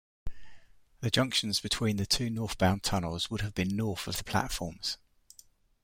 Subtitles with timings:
[1.01, 4.97] The junctions between the two northbound tunnels would have been north of the platforms.